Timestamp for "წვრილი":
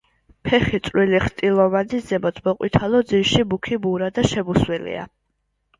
0.87-1.19